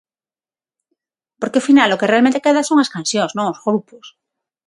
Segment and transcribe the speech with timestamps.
[1.39, 4.05] Porque ao final o que realmente queda son as cancións, non os grupos.